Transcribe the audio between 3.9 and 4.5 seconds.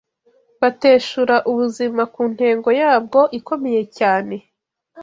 cyane